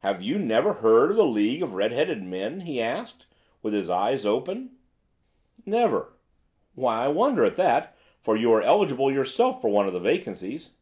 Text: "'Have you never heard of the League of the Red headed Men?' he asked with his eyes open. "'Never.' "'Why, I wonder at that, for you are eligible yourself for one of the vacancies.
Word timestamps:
"'Have 0.00 0.20
you 0.20 0.38
never 0.38 0.74
heard 0.84 1.12
of 1.12 1.16
the 1.16 1.24
League 1.24 1.62
of 1.62 1.70
the 1.70 1.76
Red 1.76 1.92
headed 1.92 2.22
Men?' 2.22 2.60
he 2.60 2.78
asked 2.78 3.24
with 3.62 3.72
his 3.72 3.88
eyes 3.88 4.26
open. 4.26 4.72
"'Never.' 5.64 6.12
"'Why, 6.74 7.04
I 7.04 7.08
wonder 7.08 7.42
at 7.42 7.56
that, 7.56 7.96
for 8.20 8.36
you 8.36 8.52
are 8.52 8.60
eligible 8.60 9.10
yourself 9.10 9.62
for 9.62 9.70
one 9.70 9.86
of 9.86 9.94
the 9.94 9.98
vacancies. 9.98 10.70